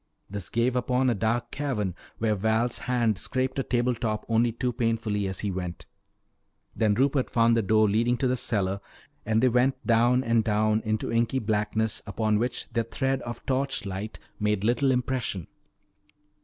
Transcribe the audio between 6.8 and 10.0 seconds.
Rupert found the door leading to the cellar, and they went